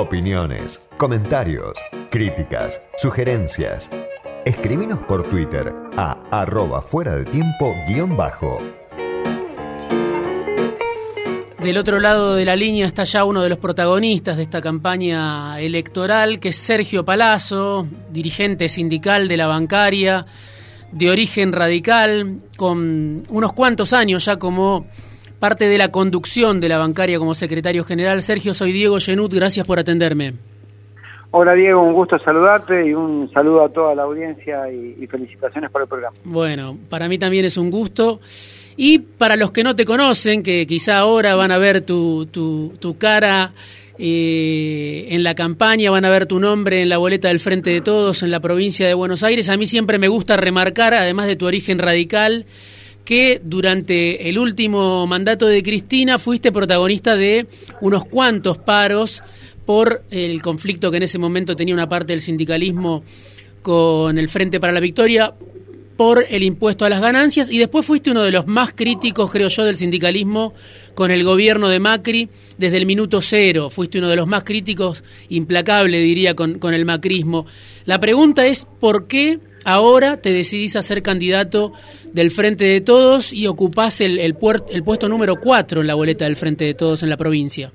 Opiniones, 0.00 0.80
comentarios, 0.96 1.76
críticas, 2.08 2.80
sugerencias. 2.98 3.90
Escribinos 4.44 5.00
por 5.02 5.28
Twitter 5.28 5.74
a 5.96 6.12
arroba 6.30 6.82
fuera 6.82 7.16
de 7.16 7.24
tiempo 7.24 7.74
guion 7.88 8.16
bajo. 8.16 8.62
Del 11.60 11.78
otro 11.78 11.98
lado 11.98 12.36
de 12.36 12.44
la 12.44 12.54
línea 12.54 12.86
está 12.86 13.02
ya 13.02 13.24
uno 13.24 13.42
de 13.42 13.48
los 13.48 13.58
protagonistas 13.58 14.36
de 14.36 14.44
esta 14.44 14.62
campaña 14.62 15.58
electoral, 15.58 16.38
que 16.38 16.50
es 16.50 16.56
Sergio 16.56 17.04
Palazzo, 17.04 17.88
dirigente 18.08 18.68
sindical 18.68 19.26
de 19.26 19.36
la 19.36 19.48
bancaria, 19.48 20.26
de 20.92 21.10
origen 21.10 21.50
radical, 21.50 22.38
con 22.56 23.24
unos 23.28 23.52
cuantos 23.52 23.92
años 23.92 24.26
ya 24.26 24.38
como 24.38 24.86
parte 25.38 25.68
de 25.68 25.78
la 25.78 25.88
conducción 25.88 26.60
de 26.60 26.68
la 26.68 26.78
bancaria 26.78 27.18
como 27.18 27.34
secretario 27.34 27.84
general. 27.84 28.22
Sergio, 28.22 28.54
soy 28.54 28.72
Diego 28.72 28.98
Genut, 28.98 29.32
gracias 29.32 29.66
por 29.66 29.78
atenderme. 29.78 30.34
Hola 31.30 31.52
Diego, 31.52 31.82
un 31.82 31.92
gusto 31.92 32.18
saludarte 32.18 32.86
y 32.86 32.94
un 32.94 33.30
saludo 33.32 33.64
a 33.64 33.68
toda 33.68 33.94
la 33.94 34.04
audiencia 34.04 34.72
y, 34.72 35.06
felicitaciones 35.06 35.70
por 35.70 35.82
el 35.82 35.88
programa. 35.88 36.16
Bueno, 36.24 36.78
para 36.88 37.08
mí 37.08 37.18
también 37.18 37.44
es 37.44 37.56
un 37.58 37.70
gusto. 37.70 38.20
Y 38.76 39.00
para 39.00 39.36
los 39.36 39.50
que 39.50 39.62
no 39.62 39.76
te 39.76 39.84
conocen, 39.84 40.42
que 40.42 40.66
quizá 40.66 40.98
ahora 40.98 41.34
van 41.34 41.52
a 41.52 41.58
ver 41.58 41.82
tu, 41.82 42.26
tu, 42.26 42.72
tu 42.78 42.96
cara 42.96 43.52
eh, 44.00 45.08
en 45.10 45.24
la 45.24 45.34
campaña, 45.34 45.90
van 45.90 46.04
a 46.04 46.10
ver 46.10 46.26
tu 46.26 46.38
nombre 46.38 46.82
en 46.82 46.88
la 46.88 46.98
boleta 46.98 47.28
del 47.28 47.40
Frente 47.40 47.70
de 47.70 47.80
Todos 47.80 48.22
en 48.22 48.30
la 48.30 48.38
provincia 48.38 48.86
de 48.86 48.94
Buenos 48.94 49.24
Aires, 49.24 49.48
a 49.48 49.56
mí 49.56 49.66
siempre 49.66 49.98
me 49.98 50.06
gusta 50.06 50.36
remarcar, 50.36 50.94
además 50.94 51.26
de 51.26 51.34
tu 51.34 51.46
origen 51.46 51.80
radical, 51.80 52.46
que 53.08 53.40
durante 53.42 54.28
el 54.28 54.38
último 54.38 55.06
mandato 55.06 55.46
de 55.46 55.62
Cristina 55.62 56.18
fuiste 56.18 56.52
protagonista 56.52 57.16
de 57.16 57.46
unos 57.80 58.04
cuantos 58.04 58.58
paros 58.58 59.22
por 59.64 60.02
el 60.10 60.42
conflicto 60.42 60.90
que 60.90 60.98
en 60.98 61.04
ese 61.04 61.18
momento 61.18 61.56
tenía 61.56 61.72
una 61.72 61.88
parte 61.88 62.12
del 62.12 62.20
sindicalismo 62.20 63.02
con 63.62 64.18
el 64.18 64.28
Frente 64.28 64.60
para 64.60 64.74
la 64.74 64.80
Victoria 64.80 65.32
por 65.96 66.26
el 66.28 66.42
impuesto 66.42 66.84
a 66.84 66.90
las 66.90 67.00
ganancias 67.00 67.50
y 67.50 67.56
después 67.56 67.86
fuiste 67.86 68.10
uno 68.10 68.22
de 68.22 68.30
los 68.30 68.46
más 68.46 68.74
críticos, 68.74 69.30
creo 69.30 69.48
yo, 69.48 69.64
del 69.64 69.76
sindicalismo 69.76 70.52
con 70.94 71.10
el 71.10 71.24
gobierno 71.24 71.70
de 71.70 71.80
Macri 71.80 72.28
desde 72.58 72.76
el 72.76 72.84
minuto 72.84 73.22
cero. 73.22 73.70
Fuiste 73.70 74.00
uno 74.00 74.08
de 74.08 74.16
los 74.16 74.26
más 74.26 74.44
críticos, 74.44 75.02
implacable 75.30 75.98
diría, 76.00 76.36
con, 76.36 76.58
con 76.58 76.74
el 76.74 76.84
macrismo. 76.84 77.46
La 77.86 77.98
pregunta 77.98 78.46
es, 78.46 78.66
¿por 78.78 79.06
qué 79.06 79.40
ahora 79.68 80.16
te 80.16 80.32
decidís 80.32 80.76
a 80.76 80.82
ser 80.82 81.02
candidato 81.02 81.72
del 82.12 82.30
Frente 82.30 82.64
de 82.64 82.80
Todos 82.80 83.32
y 83.32 83.46
ocupás 83.46 84.00
el, 84.00 84.18
el, 84.18 84.36
el 84.70 84.82
puesto 84.82 85.08
número 85.08 85.36
4 85.36 85.82
en 85.82 85.86
la 85.86 85.94
boleta 85.94 86.24
del 86.24 86.36
Frente 86.36 86.64
de 86.64 86.74
Todos 86.74 87.02
en 87.02 87.10
la 87.10 87.18
provincia. 87.18 87.70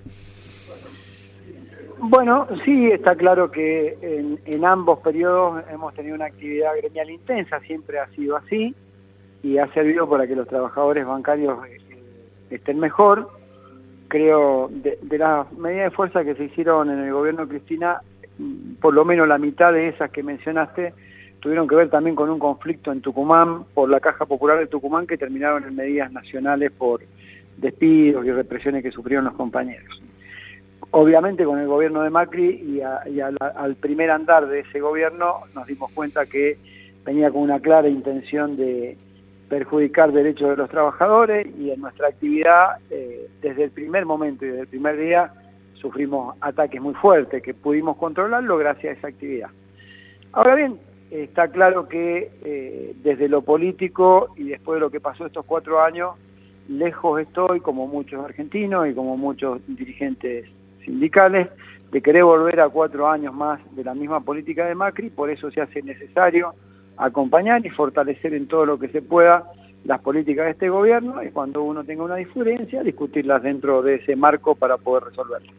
Bueno, 1.99 2.47
sí, 2.65 2.87
está 2.91 3.15
claro 3.15 3.51
que 3.51 3.97
en, 4.01 4.39
en, 4.45 4.65
ambos 4.65 4.99
periodos 4.99 5.63
hemos 5.71 5.93
tenido 5.93 6.15
una 6.15 6.25
actividad 6.25 6.75
gremial 6.77 7.09
intensa, 7.11 7.59
siempre 7.61 7.99
ha 7.99 8.07
sido 8.07 8.35
así, 8.35 8.75
y 9.43 9.57
ha 9.57 9.71
servido 9.73 10.09
para 10.09 10.27
que 10.27 10.35
los 10.35 10.47
trabajadores 10.47 11.05
bancarios 11.05 11.59
eh, 11.65 11.77
estén 12.49 12.79
mejor. 12.79 13.29
Creo, 14.09 14.69
de, 14.69 14.99
de 15.01 15.17
las 15.17 15.51
medidas 15.53 15.91
de 15.91 15.95
fuerza 15.95 16.23
que 16.23 16.35
se 16.35 16.45
hicieron 16.45 16.89
en 16.89 16.99
el 16.99 17.13
gobierno 17.13 17.45
de 17.45 17.49
Cristina, 17.49 18.01
por 18.81 18.93
lo 18.93 19.05
menos 19.05 19.27
la 19.27 19.37
mitad 19.37 19.71
de 19.71 19.87
esas 19.89 20.11
que 20.11 20.23
mencionaste, 20.23 20.93
tuvieron 21.43 21.67
que 21.67 21.75
ver 21.75 21.89
también 21.89 22.15
con 22.15 22.29
un 22.29 22.39
conflicto 22.39 22.93
en 22.93 23.01
Tucumán 23.01 23.65
por 23.73 23.89
la 23.89 23.99
Caja 23.99 24.25
Popular 24.25 24.57
de 24.59 24.67
Tucumán 24.67 25.05
que 25.05 25.17
terminaron 25.17 25.65
en 25.65 25.75
medidas 25.75 26.09
nacionales 26.09 26.71
por 26.71 27.01
despidos 27.57 28.25
y 28.25 28.31
represiones 28.31 28.81
que 28.81 28.91
sufrieron 28.91 29.25
los 29.25 29.33
compañeros. 29.33 29.99
Obviamente 30.91 31.43
con 31.43 31.59
el 31.59 31.67
gobierno 31.67 32.01
de 32.01 32.09
Macri 32.09 32.61
y, 32.65 32.79
a, 32.79 33.01
y 33.09 33.19
al 33.19 33.75
primer 33.75 34.09
andar 34.09 34.47
de 34.47 34.61
ese 34.61 34.79
gobierno 34.79 35.39
nos 35.53 35.67
dimos 35.67 35.91
cuenta 35.91 36.25
que 36.25 36.57
venía 37.03 37.29
con 37.29 37.41
una 37.41 37.59
clara 37.59 37.89
intención 37.89 38.55
de 38.55 38.97
perjudicar 39.49 40.13
derechos 40.13 40.49
de 40.49 40.55
los 40.55 40.69
trabajadores 40.69 41.45
y 41.59 41.71
en 41.71 41.81
nuestra 41.81 42.07
actividad 42.07 42.77
eh, 42.89 43.27
desde 43.41 43.65
el 43.65 43.71
primer 43.71 44.05
momento 44.05 44.45
y 44.45 44.47
desde 44.47 44.61
el 44.61 44.67
primer 44.67 44.97
día 44.97 45.33
sufrimos 45.73 46.37
ataques 46.39 46.81
muy 46.81 46.93
fuertes 46.93 47.43
que 47.43 47.53
pudimos 47.53 47.97
controlarlo 47.97 48.57
gracias 48.57 48.95
a 48.95 48.97
esa 48.97 49.07
actividad. 49.09 49.49
Ahora 50.31 50.55
bien, 50.55 50.79
está 51.21 51.47
claro 51.49 51.87
que 51.87 52.31
eh, 52.43 52.95
desde 53.03 53.29
lo 53.29 53.43
político 53.43 54.33
y 54.35 54.45
después 54.45 54.77
de 54.77 54.79
lo 54.79 54.89
que 54.89 54.99
pasó 54.99 55.27
estos 55.27 55.45
cuatro 55.45 55.81
años, 55.81 56.15
lejos 56.67 57.21
estoy, 57.21 57.59
como 57.59 57.87
muchos 57.87 58.23
argentinos 58.25 58.87
y 58.87 58.93
como 58.95 59.15
muchos 59.15 59.61
dirigentes 59.67 60.49
sindicales, 60.83 61.49
de 61.91 62.01
querer 62.01 62.23
volver 62.23 62.59
a 62.59 62.69
cuatro 62.69 63.07
años 63.07 63.33
más 63.33 63.59
de 63.75 63.83
la 63.83 63.93
misma 63.93 64.21
política 64.21 64.65
de 64.65 64.73
Macri, 64.73 65.11
por 65.11 65.29
eso 65.29 65.51
se 65.51 65.61
hace 65.61 65.83
necesario 65.83 66.55
acompañar 66.97 67.63
y 67.63 67.69
fortalecer 67.69 68.33
en 68.33 68.47
todo 68.47 68.65
lo 68.65 68.79
que 68.79 68.87
se 68.89 69.03
pueda 69.03 69.43
las 69.85 70.01
políticas 70.01 70.45
de 70.45 70.51
este 70.51 70.69
gobierno 70.69 71.21
y 71.21 71.29
cuando 71.29 71.61
uno 71.61 71.83
tenga 71.83 72.03
una 72.03 72.15
diferencia, 72.15 72.81
discutirlas 72.81 73.43
dentro 73.43 73.83
de 73.83 73.95
ese 73.95 74.15
marco 74.15 74.55
para 74.55 74.77
poder 74.77 75.03
resolverlo. 75.03 75.51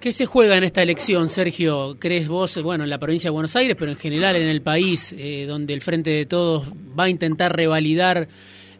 ¿Qué 0.00 0.12
se 0.12 0.24
juega 0.24 0.56
en 0.56 0.64
esta 0.64 0.82
elección, 0.82 1.28
Sergio? 1.28 1.96
¿Crees 2.00 2.26
vos, 2.26 2.62
bueno, 2.62 2.84
en 2.84 2.90
la 2.90 2.96
provincia 2.96 3.28
de 3.28 3.32
Buenos 3.32 3.54
Aires, 3.54 3.76
pero 3.78 3.90
en 3.90 3.98
general 3.98 4.34
en 4.34 4.48
el 4.48 4.62
país, 4.62 5.14
eh, 5.18 5.44
donde 5.46 5.74
el 5.74 5.82
Frente 5.82 6.08
de 6.08 6.24
Todos 6.24 6.72
va 6.98 7.04
a 7.04 7.08
intentar 7.10 7.54
revalidar 7.54 8.26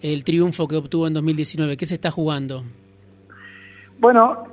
el 0.00 0.24
triunfo 0.24 0.66
que 0.66 0.76
obtuvo 0.76 1.06
en 1.06 1.12
2019? 1.12 1.76
¿Qué 1.76 1.84
se 1.84 1.96
está 1.96 2.10
jugando? 2.10 2.64
Bueno, 3.98 4.44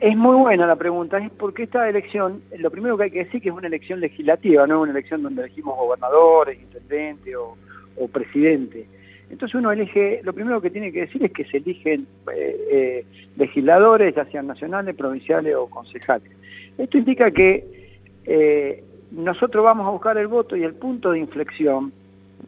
es 0.00 0.16
muy 0.16 0.34
buena 0.34 0.66
la 0.66 0.74
pregunta, 0.74 1.18
es 1.18 1.30
porque 1.30 1.62
esta 1.62 1.88
elección, 1.88 2.42
lo 2.58 2.72
primero 2.72 2.98
que 2.98 3.04
hay 3.04 3.10
que 3.12 3.24
decir 3.24 3.40
que 3.40 3.50
es 3.50 3.54
una 3.54 3.68
elección 3.68 4.00
legislativa, 4.00 4.66
no 4.66 4.78
es 4.78 4.82
una 4.88 4.98
elección 4.98 5.22
donde 5.22 5.42
elegimos 5.42 5.76
gobernadores, 5.76 6.60
intendentes 6.60 7.36
o, 7.36 7.56
o 7.96 8.08
presidente. 8.08 8.88
Entonces 9.30 9.54
uno 9.54 9.70
elige, 9.70 10.20
lo 10.22 10.32
primero 10.32 10.60
que 10.60 10.70
tiene 10.70 10.90
que 10.90 11.00
decir 11.00 11.22
es 11.24 11.32
que 11.32 11.44
se 11.44 11.58
eligen 11.58 12.06
eh, 12.34 12.56
eh, 12.70 13.04
legisladores, 13.36 14.14
ya 14.14 14.24
sean 14.26 14.46
nacionales, 14.46 14.94
provinciales 14.96 15.54
o 15.54 15.68
concejales. 15.68 16.30
Esto 16.78 16.96
indica 16.96 17.30
que 17.30 17.92
eh, 18.24 18.84
nosotros 19.10 19.64
vamos 19.64 19.86
a 19.86 19.90
buscar 19.90 20.16
el 20.16 20.28
voto 20.28 20.56
y 20.56 20.62
el 20.62 20.74
punto 20.74 21.12
de 21.12 21.18
inflexión 21.18 21.92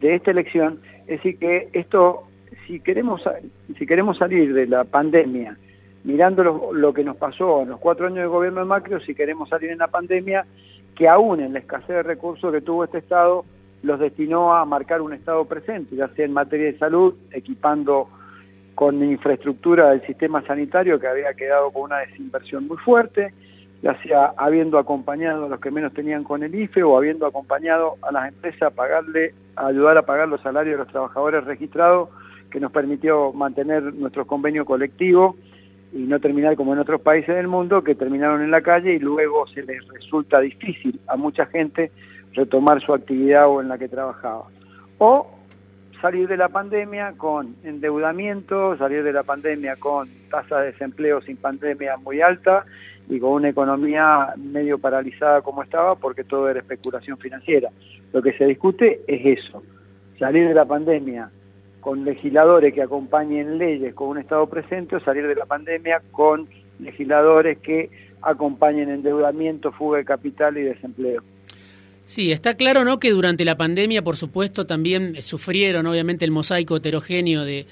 de 0.01 0.15
esta 0.15 0.31
elección, 0.31 0.81
es 1.03 1.23
decir 1.23 1.39
que 1.39 1.69
esto, 1.73 2.25
si 2.67 2.81
queremos, 2.81 3.23
si 3.79 3.87
queremos 3.87 4.17
salir 4.17 4.55
de 4.55 4.67
la 4.67 4.85
pandemia, 4.85 5.59
mirando 6.05 6.43
lo, 6.43 6.73
lo 6.73 6.95
que 6.95 7.05
nos 7.05 7.17
pasó 7.17 7.63
en 7.63 7.71
los 7.71 7.81
cuatro 7.81 8.07
años 8.07 8.21
de 8.21 8.27
gobierno 8.27 8.61
de 8.61 8.67
Macri, 8.67 8.95
si 9.05 9.15
queremos 9.15 9.51
salir 9.51 9.71
en 9.71 9.79
la 9.79 9.89
pandemia, 9.89 10.47
que 10.95 11.09
aún 11.09 11.41
en 11.41 11.53
la 11.53 11.59
escasez 11.59 11.89
de 11.89 12.03
recursos 12.03 12.53
que 12.53 12.61
tuvo 12.63 12.85
este 12.85 12.99
Estado, 12.99 13.45
los 13.83 13.99
destinó 13.99 14.55
a 14.55 14.65
marcar 14.65 15.01
un 15.01 15.13
Estado 15.13 15.45
presente, 15.47 15.97
ya 15.97 16.09
sea 16.09 16.25
en 16.25 16.33
materia 16.33 16.67
de 16.67 16.79
salud, 16.79 17.15
equipando 17.33 18.09
con 18.75 19.03
infraestructura 19.03 19.91
del 19.91 20.07
sistema 20.07 20.43
sanitario 20.43 20.99
que 20.99 21.07
había 21.07 21.35
quedado 21.35 21.71
con 21.71 21.83
una 21.83 21.99
desinversión 21.99 22.67
muy 22.67 22.77
fuerte, 22.79 23.33
ya 23.83 24.01
sea 24.03 24.33
habiendo 24.37 24.79
acompañado 24.79 25.47
a 25.47 25.49
los 25.49 25.61
que 25.61 25.71
menos 25.71 25.93
tenían 25.93 26.25
con 26.25 26.43
el 26.43 26.55
IFE 26.55 26.83
o 26.83 26.97
habiendo 26.97 27.27
acompañado 27.27 27.97
a 28.03 28.13
las 28.13 28.29
empresas 28.29 28.63
a 28.63 28.71
pagarle, 28.71 29.35
a 29.57 29.67
ayudar 29.67 29.97
a 29.99 30.03
pagar 30.03 30.29
los 30.29 30.41
salarios 30.43 30.75
de 30.75 30.85
los 30.85 30.93
trabajadores 30.93 31.45
registrados, 31.45 32.11
que 32.51 32.61
nos 32.61 32.73
permitió 32.73 33.33
mantener 33.33 33.95
nuestro 33.95 34.27
convenio 34.27 34.65
colectivo 34.65 35.37
y 35.93 35.99
no 35.99 36.21
terminar 36.21 36.57
como 36.57 36.73
en 36.73 36.81
otros 36.81 37.01
países 37.01 37.35
del 37.35 37.49
mundo 37.49 37.83
que 37.83 37.95
terminaron 37.95 38.43
en 38.43 38.51
la 38.51 38.61
calle 38.61 38.95
y 38.95 38.99
luego 38.99 39.47
se 39.49 39.63
les 39.63 39.87
resulta 39.89 40.41
difícil 40.41 41.01
a 41.07 41.17
mucha 41.17 41.47
gente 41.47 41.91
retomar 42.35 42.81
su 42.81 42.93
actividad 42.93 43.49
o 43.49 43.61
en 43.61 43.69
la 43.69 43.79
que 43.79 43.89
trabajaba. 43.89 44.45
O 44.99 45.27
salir 46.01 46.29
de 46.29 46.37
la 46.37 46.49
pandemia 46.49 47.15
con 47.17 47.57
endeudamiento, 47.63 48.77
salir 48.79 49.03
de 49.03 49.13
la 49.13 49.23
pandemia 49.23 49.77
con 49.77 50.09
tasa 50.31 50.61
de 50.61 50.73
desempleo 50.73 51.21
sin 51.21 51.37
pandemia 51.37 51.97
muy 51.99 52.21
alta 52.21 52.65
y 53.09 53.19
con 53.19 53.33
una 53.33 53.49
economía 53.49 54.35
medio 54.37 54.79
paralizada 54.79 55.43
como 55.43 55.63
estaba 55.63 55.97
porque 55.97 56.25
todo 56.25 56.49
era 56.49 56.61
especulación 56.61 57.19
financiera. 57.19 57.71
Lo 58.13 58.23
que 58.23 58.33
se 58.33 58.47
discute 58.47 59.03
es 59.07 59.39
eso, 59.39 59.63
salir 60.19 60.49
de 60.49 60.55
la 60.55 60.65
pandemia 60.65 61.31
con 61.81 62.05
legisladores 62.05 62.75
que 62.75 62.83
acompañen 62.83 63.59
leyes 63.59 63.95
con 63.95 64.09
un 64.09 64.19
Estado 64.19 64.47
presente 64.47 64.97
o 64.97 65.01
salir 65.01 65.27
de 65.27 65.35
la 65.35 65.47
pandemia 65.47 66.03
con 66.13 66.47
legisladores 66.79 67.59
que 67.59 67.91
acompañen 68.23 68.91
endeudamiento, 68.91 69.73
fuga 69.73 69.99
de 69.99 70.05
capital 70.05 70.59
y 70.59 70.63
desempleo. 70.63 71.23
Sí, 72.11 72.33
está 72.33 72.55
claro 72.55 72.85
¿no? 72.85 72.99
que 72.99 73.13
durante 73.13 73.45
la 73.45 73.57
pandemia, 73.57 74.03
por 74.03 74.17
supuesto, 74.17 74.67
también 74.67 75.23
sufrieron 75.23 75.87
obviamente 75.87 76.25
el 76.25 76.33
mosaico 76.33 76.79
heterogéneo 76.79 77.45
de, 77.45 77.67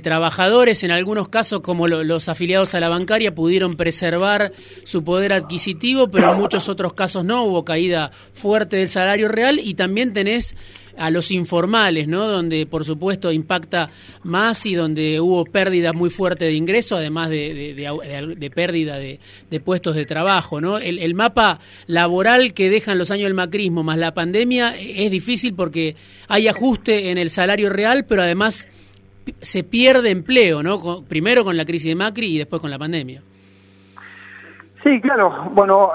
trabajadores, 0.00 0.84
en 0.84 0.92
algunos 0.92 1.28
casos 1.28 1.60
como 1.62 1.88
los 1.88 2.28
afiliados 2.28 2.76
a 2.76 2.80
la 2.80 2.88
bancaria 2.88 3.34
pudieron 3.34 3.76
preservar 3.76 4.52
su 4.84 5.02
poder 5.02 5.32
adquisitivo, 5.32 6.08
pero 6.08 6.30
en 6.30 6.38
muchos 6.38 6.68
otros 6.68 6.92
casos 6.92 7.24
no, 7.24 7.42
hubo 7.42 7.64
caída 7.64 8.12
fuerte 8.32 8.76
del 8.76 8.88
salario 8.88 9.26
real 9.26 9.58
y 9.58 9.74
también 9.74 10.12
tenés 10.12 10.54
a 10.96 11.10
los 11.10 11.30
informales, 11.30 12.08
¿no? 12.08 12.26
Donde 12.26 12.66
por 12.66 12.84
supuesto 12.84 13.32
impacta 13.32 13.88
más 14.24 14.66
y 14.66 14.74
donde 14.74 15.20
hubo 15.20 15.44
pérdida 15.44 15.92
muy 15.92 16.10
fuerte 16.10 16.44
de 16.46 16.52
ingresos, 16.52 16.98
además 16.98 17.30
de, 17.30 18.52
pérdida 18.54 18.98
de, 18.98 19.18
puestos 19.64 19.94
de 19.94 20.06
trabajo, 20.06 20.60
¿no? 20.60 20.78
El, 20.78 20.98
el, 20.98 21.14
mapa 21.14 21.58
laboral 21.86 22.54
que 22.54 22.70
dejan 22.70 22.98
los 22.98 23.10
años 23.10 23.24
del 23.24 23.34
macrismo 23.34 23.82
más 23.82 23.98
la 23.98 24.14
pandemia 24.14 24.74
es 24.78 25.10
difícil 25.10 25.54
porque 25.54 25.96
hay 26.28 26.48
ajuste 26.48 27.10
en 27.10 27.18
el 27.18 27.30
salario 27.30 27.70
real, 27.70 28.04
pero 28.08 28.22
además 28.22 28.66
se 29.38 29.64
pierde 29.64 30.10
empleo, 30.10 30.62
¿no? 30.62 31.04
Primero 31.08 31.44
con 31.44 31.56
la 31.56 31.64
crisis 31.64 31.90
de 31.90 31.94
Macri 31.94 32.34
y 32.34 32.38
después 32.38 32.60
con 32.60 32.70
la 32.70 32.78
pandemia. 32.78 33.22
Sí, 34.82 35.00
claro. 35.00 35.50
Bueno, 35.52 35.90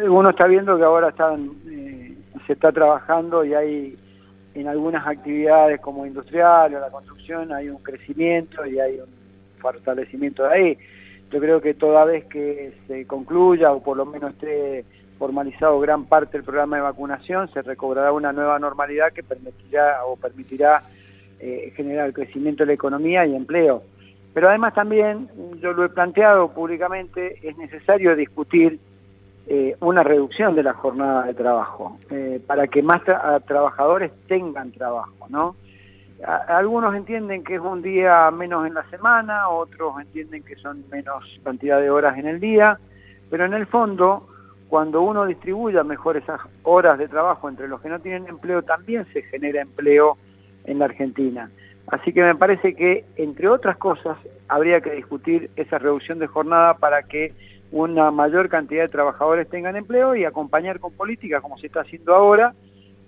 eh, 0.00 0.08
uno 0.08 0.30
está 0.30 0.46
viendo 0.46 0.76
que 0.76 0.84
ahora 0.84 1.08
están, 1.08 1.50
eh, 1.68 2.14
se 2.46 2.52
está 2.52 2.70
trabajando 2.70 3.44
y 3.44 3.54
hay 3.54 3.96
en 4.60 4.68
algunas 4.68 5.06
actividades 5.06 5.80
como 5.80 6.06
industrial 6.06 6.74
o 6.74 6.80
la 6.80 6.90
construcción 6.90 7.52
hay 7.52 7.68
un 7.68 7.78
crecimiento 7.78 8.66
y 8.66 8.78
hay 8.78 9.00
un 9.00 9.08
fortalecimiento 9.58 10.44
de 10.44 10.54
ahí. 10.54 10.78
Yo 11.30 11.40
creo 11.40 11.60
que 11.60 11.74
toda 11.74 12.04
vez 12.04 12.24
que 12.24 12.72
se 12.86 13.06
concluya 13.06 13.72
o 13.72 13.82
por 13.82 13.96
lo 13.96 14.06
menos 14.06 14.32
esté 14.32 14.84
formalizado 15.18 15.78
gran 15.80 16.06
parte 16.06 16.38
del 16.38 16.44
programa 16.44 16.76
de 16.76 16.82
vacunación, 16.82 17.52
se 17.52 17.62
recobrará 17.62 18.12
una 18.12 18.32
nueva 18.32 18.58
normalidad 18.58 19.12
que 19.12 19.22
permitirá 19.22 20.04
o 20.06 20.16
permitirá 20.16 20.82
eh, 21.40 21.72
generar 21.76 22.12
crecimiento 22.12 22.62
de 22.62 22.68
la 22.68 22.72
economía 22.74 23.26
y 23.26 23.34
empleo. 23.34 23.82
Pero 24.32 24.48
además 24.48 24.74
también, 24.74 25.28
yo 25.60 25.72
lo 25.72 25.84
he 25.84 25.88
planteado 25.88 26.52
públicamente, 26.52 27.38
es 27.42 27.56
necesario 27.58 28.14
discutir 28.14 28.78
eh, 29.48 29.76
una 29.80 30.02
reducción 30.02 30.54
de 30.54 30.62
la 30.62 30.74
jornada 30.74 31.24
de 31.24 31.34
trabajo 31.34 31.98
eh, 32.10 32.40
para 32.46 32.66
que 32.66 32.82
más 32.82 33.02
trabajadores 33.46 34.12
tengan 34.26 34.72
trabajo, 34.72 35.26
¿no? 35.28 35.56
algunos 36.48 36.94
entienden 36.94 37.44
que 37.44 37.54
es 37.54 37.60
un 37.60 37.80
día 37.80 38.30
menos 38.30 38.66
en 38.66 38.74
la 38.74 38.82
semana, 38.90 39.48
otros 39.48 40.00
entienden 40.00 40.42
que 40.42 40.56
son 40.56 40.84
menos 40.90 41.24
cantidad 41.44 41.80
de 41.80 41.90
horas 41.90 42.18
en 42.18 42.26
el 42.26 42.40
día, 42.40 42.78
pero 43.30 43.44
en 43.44 43.54
el 43.54 43.66
fondo, 43.66 44.26
cuando 44.68 45.02
uno 45.02 45.26
distribuya 45.26 45.84
mejor 45.84 46.16
esas 46.16 46.40
horas 46.64 46.98
de 46.98 47.08
trabajo 47.08 47.48
entre 47.48 47.68
los 47.68 47.80
que 47.80 47.88
no 47.88 48.00
tienen 48.00 48.26
empleo, 48.26 48.62
también 48.62 49.06
se 49.12 49.22
genera 49.22 49.62
empleo 49.62 50.18
en 50.64 50.80
la 50.80 50.86
Argentina. 50.86 51.50
Así 51.86 52.12
que 52.12 52.22
me 52.22 52.34
parece 52.34 52.74
que, 52.74 53.04
entre 53.16 53.48
otras 53.48 53.76
cosas, 53.78 54.18
habría 54.48 54.80
que 54.80 54.90
discutir 54.90 55.50
esa 55.56 55.78
reducción 55.78 56.18
de 56.18 56.26
jornada 56.26 56.74
para 56.74 57.04
que 57.04 57.32
una 57.70 58.10
mayor 58.10 58.48
cantidad 58.48 58.82
de 58.82 58.88
trabajadores 58.88 59.48
tengan 59.48 59.76
empleo 59.76 60.16
y 60.16 60.24
acompañar 60.24 60.80
con 60.80 60.92
políticas 60.92 61.42
como 61.42 61.58
se 61.58 61.66
está 61.66 61.80
haciendo 61.80 62.14
ahora. 62.14 62.54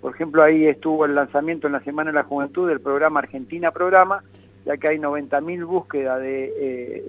Por 0.01 0.13
ejemplo, 0.13 0.43
ahí 0.43 0.65
estuvo 0.65 1.05
el 1.05 1.15
lanzamiento 1.15 1.67
en 1.67 1.73
la 1.73 1.79
Semana 1.81 2.11
de 2.11 2.15
la 2.15 2.23
Juventud 2.23 2.67
del 2.67 2.79
programa 2.79 3.19
Argentina 3.19 3.71
Programa, 3.71 4.23
ya 4.65 4.77
que 4.77 4.89
hay 4.89 4.97
90.000 4.97 5.65
búsquedas 5.65 6.21
de 6.21 6.53
eh, 6.57 7.03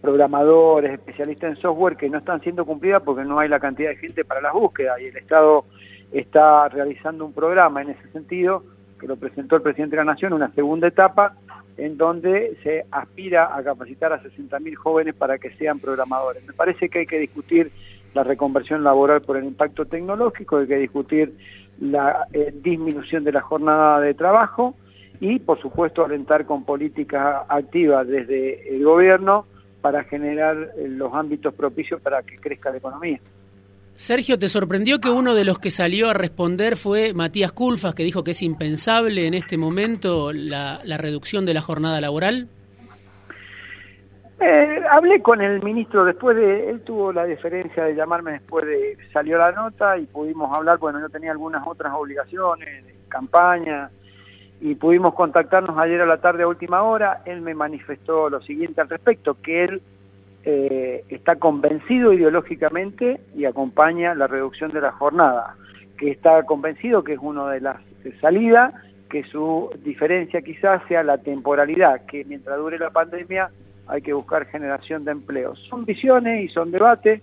programadores, 0.00 0.92
especialistas 0.92 1.50
en 1.50 1.62
software 1.62 1.96
que 1.96 2.08
no 2.08 2.18
están 2.18 2.40
siendo 2.40 2.64
cumplidas 2.64 3.02
porque 3.02 3.24
no 3.24 3.38
hay 3.38 3.48
la 3.48 3.60
cantidad 3.60 3.90
de 3.90 3.96
gente 3.96 4.24
para 4.24 4.40
las 4.40 4.52
búsquedas 4.52 5.00
y 5.00 5.06
el 5.06 5.16
Estado 5.16 5.64
está 6.12 6.68
realizando 6.68 7.24
un 7.24 7.32
programa 7.32 7.82
en 7.82 7.90
ese 7.90 8.08
sentido 8.10 8.64
que 8.98 9.06
lo 9.06 9.16
presentó 9.16 9.56
el 9.56 9.62
presidente 9.62 9.96
de 9.96 10.04
la 10.04 10.12
Nación, 10.12 10.32
una 10.32 10.52
segunda 10.52 10.88
etapa, 10.88 11.34
en 11.80 11.96
donde 11.96 12.56
se 12.62 12.84
aspira 12.90 13.56
a 13.56 13.62
capacitar 13.62 14.12
a 14.12 14.22
60.000 14.22 14.74
jóvenes 14.74 15.14
para 15.14 15.38
que 15.38 15.50
sean 15.56 15.78
programadores. 15.78 16.46
Me 16.46 16.52
parece 16.52 16.88
que 16.88 17.00
hay 17.00 17.06
que 17.06 17.18
discutir 17.18 17.70
la 18.14 18.22
reconversión 18.22 18.84
laboral 18.84 19.22
por 19.22 19.36
el 19.36 19.44
impacto 19.44 19.86
tecnológico, 19.86 20.58
hay 20.58 20.66
que 20.66 20.76
discutir 20.76 21.34
la 21.80 22.26
eh, 22.32 22.52
disminución 22.54 23.24
de 23.24 23.32
la 23.32 23.40
jornada 23.40 24.00
de 24.00 24.12
trabajo 24.14 24.74
y, 25.20 25.38
por 25.38 25.60
supuesto, 25.60 26.04
alentar 26.04 26.44
con 26.44 26.64
políticas 26.64 27.44
activas 27.48 28.06
desde 28.06 28.76
el 28.76 28.84
gobierno 28.84 29.46
para 29.80 30.04
generar 30.04 30.72
eh, 30.76 30.86
los 30.88 31.14
ámbitos 31.14 31.54
propicios 31.54 32.00
para 32.02 32.22
que 32.22 32.36
crezca 32.36 32.70
la 32.70 32.76
economía. 32.76 33.20
Sergio, 33.94 34.38
¿te 34.38 34.48
sorprendió 34.48 34.98
que 34.98 35.10
uno 35.10 35.34
de 35.34 35.44
los 35.44 35.58
que 35.58 35.70
salió 35.70 36.08
a 36.08 36.14
responder 36.14 36.76
fue 36.76 37.12
Matías 37.12 37.52
Culfas, 37.52 37.94
que 37.94 38.02
dijo 38.02 38.24
que 38.24 38.30
es 38.30 38.42
impensable 38.42 39.26
en 39.26 39.34
este 39.34 39.58
momento 39.58 40.32
la, 40.32 40.80
reducción 40.98 41.44
de 41.44 41.54
la 41.54 41.60
jornada 41.60 42.00
laboral? 42.00 42.48
Eh, 44.40 44.80
hablé 44.90 45.20
con 45.20 45.42
el 45.42 45.62
ministro 45.62 46.04
después 46.04 46.34
de, 46.34 46.70
él 46.70 46.80
tuvo 46.80 47.12
la 47.12 47.26
deferencia 47.26 47.84
de 47.84 47.94
llamarme 47.94 48.32
después 48.32 48.64
de 48.64 48.96
salió 49.12 49.36
la 49.36 49.52
nota 49.52 49.98
y 49.98 50.06
pudimos 50.06 50.56
hablar, 50.56 50.78
bueno, 50.78 50.98
yo 50.98 51.10
tenía 51.10 51.30
algunas 51.30 51.66
otras 51.66 51.92
obligaciones, 51.94 52.84
campaña, 53.08 53.90
y 54.60 54.74
pudimos 54.74 55.14
contactarnos 55.14 55.76
ayer 55.78 56.00
a 56.00 56.06
la 56.06 56.20
tarde 56.20 56.42
a 56.42 56.48
última 56.48 56.82
hora, 56.82 57.22
él 57.24 57.40
me 57.40 57.54
manifestó 57.54 58.28
lo 58.28 58.42
siguiente 58.42 58.80
al 58.80 58.88
respecto, 58.88 59.36
que 59.42 59.64
él 59.64 59.82
eh, 60.44 61.04
está 61.08 61.36
convencido 61.36 62.12
ideológicamente 62.12 63.20
y 63.36 63.44
acompaña 63.44 64.14
la 64.14 64.26
reducción 64.26 64.70
de 64.72 64.80
la 64.80 64.92
jornada, 64.92 65.56
que 65.98 66.10
está 66.10 66.42
convencido 66.44 67.04
que 67.04 67.14
es 67.14 67.18
una 67.20 67.50
de 67.50 67.60
las 67.60 67.76
salidas, 68.20 68.72
que 69.10 69.24
su 69.24 69.70
diferencia 69.84 70.40
quizás 70.40 70.82
sea 70.88 71.02
la 71.02 71.18
temporalidad, 71.18 72.06
que 72.06 72.24
mientras 72.24 72.56
dure 72.58 72.78
la 72.78 72.90
pandemia 72.90 73.50
hay 73.86 74.02
que 74.02 74.12
buscar 74.12 74.46
generación 74.46 75.04
de 75.04 75.12
empleos. 75.12 75.58
Son 75.68 75.84
visiones 75.84 76.44
y 76.44 76.48
son 76.48 76.70
debates, 76.70 77.20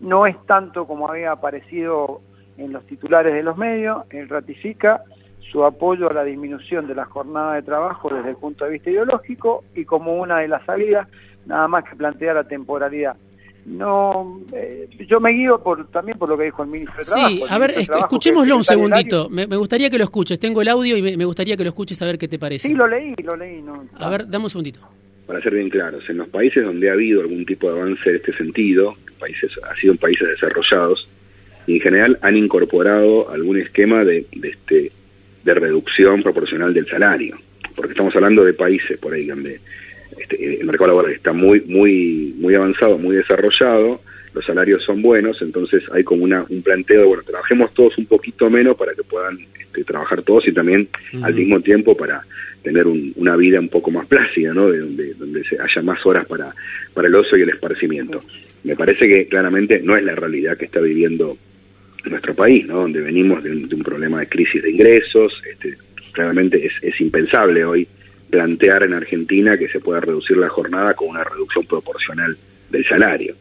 no 0.00 0.26
es 0.26 0.36
tanto 0.46 0.86
como 0.86 1.08
había 1.08 1.32
aparecido 1.32 2.20
en 2.58 2.72
los 2.72 2.84
titulares 2.86 3.32
de 3.32 3.42
los 3.42 3.56
medios, 3.56 4.04
él 4.10 4.28
ratifica 4.28 5.02
su 5.50 5.64
apoyo 5.64 6.10
a 6.10 6.12
la 6.12 6.24
disminución 6.24 6.86
de 6.86 6.94
la 6.94 7.04
jornada 7.04 7.54
de 7.54 7.62
trabajo 7.62 8.08
desde 8.14 8.30
el 8.30 8.36
punto 8.36 8.64
de 8.64 8.72
vista 8.72 8.90
ideológico 8.90 9.64
y 9.74 9.84
como 9.84 10.14
una 10.14 10.38
de 10.38 10.48
las 10.48 10.64
salidas 10.64 11.08
nada 11.46 11.66
más 11.68 11.84
que 11.84 11.96
plantea 11.96 12.34
la 12.34 12.44
temporalidad. 12.44 13.16
No, 13.66 14.40
eh, 14.52 14.88
yo 15.06 15.20
me 15.20 15.30
guío 15.32 15.62
por, 15.62 15.88
también 15.88 16.16
por 16.16 16.28
lo 16.28 16.38
que 16.38 16.44
dijo 16.44 16.62
el 16.62 16.70
ministro 16.70 16.96
de 16.98 17.04
Trabajo. 17.04 17.28
Sí, 17.28 17.44
a 17.48 17.58
ver, 17.58 17.74
escuchémoslo 17.76 18.56
un 18.56 18.64
segundito. 18.64 19.28
Me, 19.28 19.44
gustaría 19.44 19.90
que 19.90 19.98
lo 19.98 20.04
escuches. 20.04 20.38
Tengo 20.38 20.62
el 20.62 20.68
audio 20.68 20.96
y 20.96 21.16
me, 21.16 21.24
gustaría 21.26 21.56
que 21.56 21.64
lo 21.64 21.70
escuches 21.70 22.00
a 22.00 22.06
ver 22.06 22.16
qué 22.16 22.28
te 22.28 22.38
parece. 22.38 22.66
Sí, 22.66 22.74
lo 22.74 22.86
leí, 22.86 23.14
lo 23.22 23.36
leí. 23.36 23.60
No, 23.60 23.84
a 23.94 24.08
ver, 24.08 24.26
dame 24.26 24.44
un 24.44 24.50
segundito. 24.50 24.80
Para 25.26 25.42
ser 25.42 25.52
bien 25.52 25.68
claros, 25.68 26.08
en 26.08 26.16
los 26.16 26.28
países 26.28 26.64
donde 26.64 26.88
ha 26.88 26.94
habido 26.94 27.20
algún 27.20 27.44
tipo 27.44 27.70
de 27.70 27.78
avance 27.78 28.08
en 28.08 28.16
este 28.16 28.32
sentido, 28.38 28.94
países 29.20 29.52
ha 29.70 29.74
sido 29.76 29.92
en 29.92 29.98
países 29.98 30.26
desarrollados, 30.26 31.06
en 31.66 31.80
general 31.80 32.18
han 32.22 32.36
incorporado 32.38 33.28
algún 33.28 33.58
esquema 33.58 34.04
de, 34.04 34.26
de, 34.34 34.48
este, 34.48 34.92
de 35.54 35.60
reducción 35.60 36.22
proporcional 36.22 36.74
del 36.74 36.86
salario. 36.86 37.38
Porque 37.74 37.92
estamos 37.92 38.14
hablando 38.14 38.44
de 38.44 38.54
países 38.54 38.98
por 38.98 39.14
ahí 39.14 39.26
donde 39.26 39.60
este, 40.18 40.60
el 40.60 40.66
mercado 40.66 40.88
laboral 40.88 41.12
está 41.12 41.32
muy, 41.32 41.60
muy, 41.62 42.34
muy 42.38 42.54
avanzado, 42.54 42.98
muy 42.98 43.16
desarrollado, 43.16 44.00
los 44.34 44.44
salarios 44.44 44.84
son 44.84 45.00
buenos, 45.00 45.40
entonces 45.42 45.82
hay 45.92 46.04
como 46.04 46.24
una, 46.24 46.44
un 46.48 46.62
planteo 46.62 47.00
de, 47.00 47.06
bueno, 47.06 47.22
trabajemos 47.24 47.72
todos 47.72 47.96
un 47.98 48.06
poquito 48.06 48.50
menos 48.50 48.76
para 48.76 48.94
que 48.94 49.02
puedan 49.02 49.38
este, 49.58 49.84
trabajar 49.84 50.22
todos 50.22 50.46
y 50.46 50.52
también 50.52 50.88
al 51.22 51.34
mismo 51.34 51.60
tiempo 51.60 51.96
para 51.96 52.22
tener 52.62 52.86
una 52.86 53.36
vida 53.36 53.58
un 53.58 53.68
poco 53.68 53.90
más 53.90 54.06
plácida, 54.06 54.52
¿no? 54.52 54.70
De 54.70 54.80
donde, 54.80 55.14
donde 55.14 55.44
se 55.44 55.58
haya 55.58 55.82
más 55.82 56.04
horas 56.04 56.26
para, 56.26 56.54
para 56.92 57.08
el 57.08 57.14
ocio 57.14 57.38
y 57.38 57.42
el 57.42 57.50
esparcimiento. 57.50 58.22
Me 58.64 58.76
parece 58.76 59.08
que 59.08 59.26
claramente 59.28 59.80
no 59.82 59.96
es 59.96 60.02
la 60.02 60.14
realidad 60.14 60.58
que 60.58 60.66
está 60.66 60.80
viviendo 60.80 61.38
nuestro 62.04 62.34
país, 62.34 62.66
¿no? 62.66 62.80
Donde 62.80 63.00
venimos 63.00 63.42
de 63.42 63.50
un, 63.50 63.82
problema 63.82 64.20
de 64.20 64.28
crisis 64.28 64.62
de 64.62 64.70
ingresos, 64.70 65.32
este, 65.50 65.76
claramente 66.12 66.70
es 66.82 67.00
impensable 67.00 67.64
hoy 67.64 67.88
plantear 68.30 68.82
en 68.82 68.94
Argentina 68.94 69.56
que 69.56 69.68
se 69.68 69.80
pueda 69.80 70.00
reducir 70.00 70.36
la 70.36 70.48
jornada 70.48 70.94
con 70.94 71.08
una 71.08 71.24
reducción 71.24 71.66
proporcional 71.66 72.36
del 72.70 72.86
salario. 72.86 73.34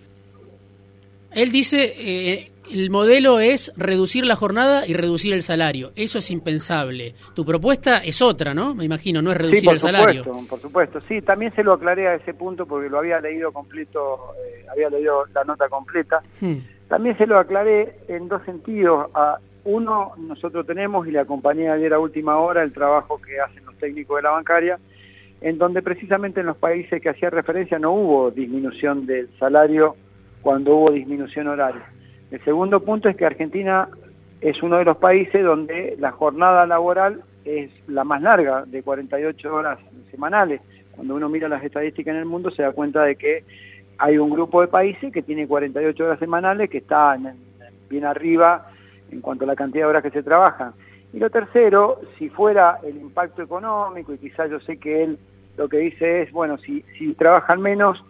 Él 1.33 1.51
dice, 1.51 1.93
eh, 1.97 2.51
el 2.73 2.89
modelo 2.89 3.39
es 3.39 3.71
reducir 3.77 4.25
la 4.25 4.35
jornada 4.35 4.87
y 4.87 4.93
reducir 4.93 5.33
el 5.33 5.41
salario. 5.41 5.91
Eso 5.95 6.17
es 6.17 6.29
impensable. 6.31 7.15
Tu 7.33 7.45
propuesta 7.45 7.99
es 7.99 8.21
otra, 8.21 8.53
¿no? 8.53 8.75
Me 8.75 8.85
imagino, 8.85 9.21
no 9.21 9.31
es 9.31 9.37
reducir 9.37 9.69
el 9.69 9.79
salario. 9.79 10.23
Por 10.23 10.59
supuesto, 10.59 10.99
sí, 11.07 11.21
también 11.21 11.53
se 11.55 11.63
lo 11.63 11.73
aclaré 11.73 12.07
a 12.07 12.15
ese 12.15 12.33
punto 12.33 12.65
porque 12.65 12.89
lo 12.89 12.99
había 12.99 13.19
leído 13.19 13.51
completo, 13.51 14.33
eh, 14.45 14.65
había 14.71 14.89
leído 14.89 15.25
la 15.33 15.43
nota 15.43 15.69
completa. 15.69 16.21
Hmm. 16.41 16.57
También 16.87 17.17
se 17.17 17.25
lo 17.25 17.37
aclaré 17.39 17.95
en 18.07 18.27
dos 18.27 18.43
sentidos. 18.45 19.09
A, 19.13 19.39
uno, 19.67 20.13
nosotros 20.17 20.65
tenemos, 20.65 21.05
y 21.07 21.11
le 21.11 21.19
acompañé 21.19 21.69
ayer 21.69 21.93
a 21.93 21.99
última 21.99 22.37
hora, 22.37 22.63
el 22.63 22.71
trabajo 22.71 23.19
que 23.21 23.39
hacen 23.39 23.65
los 23.65 23.75
técnicos 23.75 24.15
de 24.17 24.23
la 24.23 24.31
bancaria, 24.31 24.79
en 25.41 25.57
donde 25.57 25.81
precisamente 25.81 26.39
en 26.39 26.45
los 26.45 26.57
países 26.57 27.01
que 27.01 27.09
hacía 27.09 27.29
referencia 27.29 27.77
no 27.77 27.91
hubo 27.91 28.31
disminución 28.31 29.05
del 29.05 29.29
salario 29.37 29.97
cuando 30.47 30.77
hubo 30.77 30.91
disminución 30.91 31.49
horaria. 31.49 31.83
El 32.31 32.41
segundo 32.45 32.79
punto 32.79 33.09
es 33.09 33.17
que 33.17 33.25
Argentina 33.25 33.89
es 34.39 34.63
uno 34.63 34.77
de 34.77 34.85
los 34.85 34.95
países 34.95 35.43
donde 35.43 35.97
la 35.99 36.13
jornada 36.13 36.65
laboral 36.65 37.21
es 37.43 37.69
la 37.89 38.05
más 38.05 38.21
larga, 38.21 38.63
de 38.65 38.81
48 38.81 39.53
horas 39.53 39.77
semanales, 40.09 40.61
Cuando 40.95 41.15
uno 41.15 41.27
mira 41.27 41.49
las 41.49 41.61
estadísticas 41.65 42.13
en 42.13 42.21
el 42.21 42.25
mundo 42.25 42.49
se 42.51 42.61
da 42.61 42.71
cuenta 42.71 43.03
de 43.03 43.17
que 43.17 43.43
hay 43.97 44.17
un 44.17 44.29
grupo 44.29 44.61
de 44.61 44.69
países 44.69 45.11
que 45.11 45.21
tiene 45.21 45.49
48 45.49 46.05
horas 46.05 46.19
semanales, 46.19 46.69
que 46.69 46.77
está 46.77 47.17
bien 47.89 48.05
arriba 48.05 48.71
en 49.11 49.19
cuanto 49.19 49.43
a 49.43 49.47
la 49.47 49.55
cantidad 49.57 49.83
de 49.83 49.89
horas 49.89 50.03
que 50.03 50.11
se 50.11 50.23
trabajan. 50.23 50.71
Y 51.11 51.19
lo 51.19 51.29
tercero, 51.29 51.99
si 52.17 52.29
fuera 52.29 52.79
el 52.85 52.95
impacto 52.95 53.41
económico, 53.41 54.13
y 54.13 54.17
quizás 54.17 54.49
yo 54.49 54.61
sé 54.61 54.77
que 54.77 55.03
él 55.03 55.19
lo 55.57 55.67
que 55.67 55.79
dice 55.79 56.21
es, 56.21 56.31
bueno, 56.31 56.57
si, 56.59 56.85
si 56.97 57.13
trabajan 57.15 57.61
menos 57.61 58.01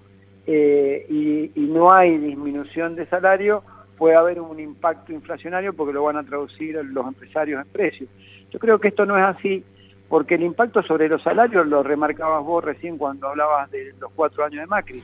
eh, 0.47 1.05
y, 1.09 1.51
y 1.55 1.67
no 1.67 1.91
hay 1.91 2.17
disminución 2.17 2.95
de 2.95 3.05
salario, 3.05 3.63
puede 3.97 4.15
haber 4.15 4.39
un 4.39 4.59
impacto 4.59 5.11
inflacionario 5.11 5.73
porque 5.73 5.93
lo 5.93 6.03
van 6.03 6.17
a 6.17 6.23
traducir 6.23 6.75
los 6.83 7.05
empresarios 7.05 7.65
en 7.65 7.71
precios. 7.71 8.09
Yo 8.51 8.59
creo 8.59 8.79
que 8.79 8.87
esto 8.89 9.05
no 9.05 9.17
es 9.17 9.23
así, 9.23 9.63
porque 10.07 10.35
el 10.35 10.43
impacto 10.43 10.81
sobre 10.83 11.09
los 11.09 11.21
salarios 11.21 11.67
lo 11.67 11.83
remarcabas 11.83 12.43
vos 12.43 12.63
recién 12.63 12.97
cuando 12.97 13.27
hablabas 13.27 13.69
de 13.71 13.93
los 13.99 14.11
cuatro 14.15 14.45
años 14.45 14.61
de 14.61 14.67
Macri. 14.67 15.01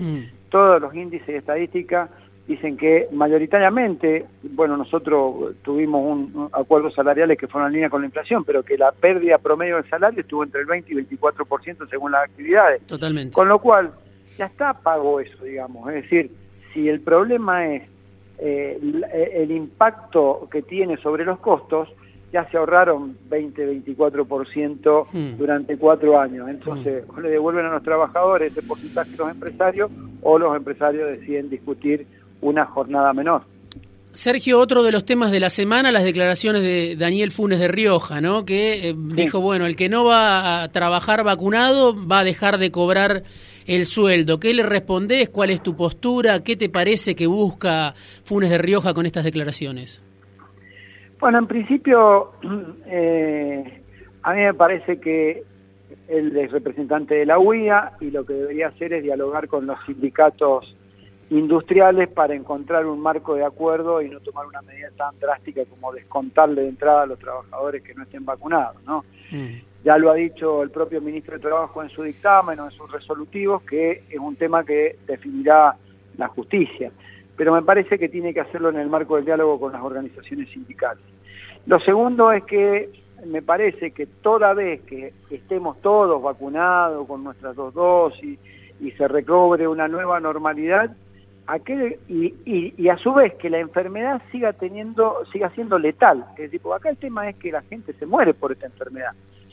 Todos 0.50 0.82
los 0.82 0.96
índices 0.96 1.28
de 1.28 1.38
estadística 1.38 2.10
dicen 2.48 2.78
que 2.78 3.08
mayoritariamente, 3.12 4.26
bueno, 4.44 4.78
nosotros 4.78 5.56
tuvimos 5.62 6.06
un, 6.06 6.50
acuerdos 6.52 6.94
salariales 6.94 7.38
que 7.38 7.48
fueron 7.48 7.70
en 7.70 7.74
línea 7.74 7.90
con 7.90 8.02
la 8.02 8.08
inflación, 8.08 8.44
pero 8.44 8.64
que 8.64 8.78
la 8.78 8.92
pérdida 8.92 9.38
promedio 9.38 9.78
del 9.78 9.90
salario 9.90 10.22
estuvo 10.22 10.44
entre 10.44 10.62
el 10.62 10.68
20 10.68 10.94
y 10.94 10.96
24% 10.96 11.90
según 11.90 12.12
las 12.12 12.26
actividades. 12.26 12.86
Totalmente. 12.86 13.34
Con 13.34 13.48
lo 13.48 13.60
cual, 13.60 13.92
ya 14.38 14.46
está 14.46 14.74
pago 14.74 15.20
eso, 15.20 15.44
digamos. 15.44 15.90
Es 15.90 16.04
decir, 16.04 16.32
si 16.74 16.90
el 16.90 17.02
problema 17.02 17.68
es 17.68 17.84
eh, 18.40 18.80
el, 19.36 19.52
impacto 19.52 20.48
que 20.52 20.62
tiene 20.62 20.98
sobre 20.98 21.24
los 21.24 21.40
costos, 21.40 21.90
ya 22.32 22.50
se 22.50 22.58
ahorraron 22.58 23.16
20-24% 23.30 25.08
hmm. 25.12 25.38
durante 25.38 25.78
cuatro 25.78 26.20
años. 26.20 26.50
Entonces, 26.50 27.06
hmm. 27.08 27.20
le 27.20 27.30
devuelven 27.30 27.66
a 27.66 27.72
los 27.74 27.84
trabajadores 27.84 28.52
ese 28.52 28.64
porcentaje 28.64 29.14
a 29.14 29.18
los 29.18 29.32
empresarios 29.32 29.92
o 30.22 30.40
los 30.40 30.56
empresarios 30.56 31.10
deciden 31.12 31.50
discutir 31.50 32.08
una 32.42 32.66
jornada 32.66 33.14
menor. 33.14 33.44
Sergio, 34.14 34.60
otro 34.60 34.84
de 34.84 34.92
los 34.92 35.06
temas 35.06 35.32
de 35.32 35.40
la 35.40 35.50
semana, 35.50 35.92
las 35.92 36.04
declaraciones 36.04 36.62
de 36.62 36.96
Daniel 36.96 37.32
Funes 37.32 37.60
de 37.60 37.68
Rioja, 37.68 38.22
¿no? 38.22 38.46
Que 38.46 38.90
eh, 38.90 38.96
dijo, 38.96 39.42
bueno, 39.42 39.66
el 39.66 39.76
que 39.76 39.90
no 39.90 40.06
va 40.06 40.62
a 40.62 40.72
trabajar 40.72 41.24
vacunado 41.24 41.96
va 41.96 42.20
a 42.20 42.24
dejar 42.24 42.60
de 42.60 42.72
cobrar 42.72 43.24
el 43.68 43.86
sueldo. 43.86 44.40
¿Qué 44.40 44.54
le 44.54 44.64
respondés? 44.64 45.30
¿Cuál 45.30 45.50
es 45.50 45.62
tu 45.62 45.76
postura? 45.76 46.44
¿Qué 46.44 46.56
te 46.56 46.70
parece 46.70 47.16
que 47.16 47.28
busca 47.28 47.94
Funes 47.96 48.50
de 48.50 48.58
Rioja 48.58 48.94
con 48.94 49.06
estas 49.06 49.24
declaraciones? 49.24 50.04
Bueno, 51.20 51.40
en 51.40 51.48
principio, 51.48 52.34
eh, 52.86 53.82
a 54.24 54.34
mí 54.34 54.42
me 54.42 54.54
parece 54.54 55.00
que 55.00 55.44
él 56.08 56.36
es 56.36 56.52
representante 56.52 57.16
de 57.16 57.26
la 57.26 57.40
UIA 57.40 57.94
y 58.02 58.12
lo 58.12 58.26
que 58.26 58.34
debería 58.34 58.68
hacer 58.68 58.94
es 58.94 59.04
dialogar 59.04 59.48
con 59.48 59.66
los 59.66 59.78
sindicatos 59.86 60.76
industriales 61.38 62.10
para 62.10 62.36
encontrar 62.36 62.86
un 62.86 63.00
marco 63.00 63.36
de 63.36 63.44
acuerdo 63.44 64.02
y 64.02 64.10
no 64.10 64.20
tomar 64.20 64.46
una 64.46 64.62
medida 64.62 64.90
tan 64.96 65.18
drástica 65.20 65.64
como 65.66 65.92
descontarle 65.92 66.62
de 66.62 66.70
entrada 66.70 67.04
a 67.04 67.06
los 67.08 67.20
trabajadores 67.20 67.82
que 67.82 67.96
no 67.96 68.04
estén 68.04 68.24
vacunados, 68.24 68.82
¿no? 68.84 69.04
Mm. 69.32 69.62
Ya 69.84 69.98
lo 69.98 70.12
ha 70.12 70.16
dicho 70.16 70.62
el 70.62 70.70
propio 70.70 71.02
ministro 71.02 71.36
de 71.36 71.42
Trabajo 71.42 71.82
en 71.82 71.90
su 71.90 72.04
dictamen 72.04 72.60
o 72.60 72.66
en 72.66 72.72
sus 72.72 72.90
resolutivos, 72.92 73.64
que 73.64 74.04
es 74.10 74.20
un 74.20 74.36
tema 74.36 74.64
que 74.64 74.98
definirá 75.08 75.76
la 76.18 76.28
justicia. 76.28 76.92
Pero 77.36 77.54
me 77.54 77.64
parece 77.64 77.98
que 77.98 78.10
tiene 78.10 78.34
que 78.34 78.42
hacerlo 78.42 78.70
en 78.70 78.78
el 78.78 78.88
marco 78.88 79.16
del 79.16 79.26
diálogo 79.26 79.60
con 79.60 79.74
las 79.74 79.82
organizaciones 79.82 80.50
sindicales. 80.50 81.04
Lo 81.66 81.80
segundo 81.80 82.32
es 82.32 82.44
que 82.44 82.92
me 83.26 83.42
parece 83.42 83.92
que 83.92 84.06
toda 84.06 84.54
vez 84.54 84.82
que 84.82 85.14
estemos 85.32 85.82
todos 85.82 86.22
vacunados 86.22 87.08
con 87.08 87.24
nuestras 87.24 87.56
dos 87.56 87.74
dosis 87.74 88.40
y 88.80 88.92
se 88.92 89.08
recobre 89.08 89.68
una 89.68 89.88
nueva 89.88 90.20
normalidad, 90.20 90.96
aquel, 91.48 91.98
y, 92.08 92.34
y, 92.46 92.90
a 92.90 92.98
su 92.98 93.14
vez 93.14 93.34
que 93.36 93.50
la 93.50 93.60
enfermedad 93.60 94.22
siga 94.32 94.54
teniendo, 94.54 95.26
siga 95.32 95.50
siendo 95.52 95.78
letal. 95.78 96.26
Es 96.38 96.52
decir, 96.52 96.62
acá 96.74 96.90
el 96.90 96.98
tema 96.98 97.30
es 97.30 97.36
que 97.38 97.52
la 97.52 97.62
gente 97.64 97.94
se 97.94 98.06
muere 98.06 98.34
por 98.34 98.52
esta 98.52 98.68
enfermedad. 98.68 99.12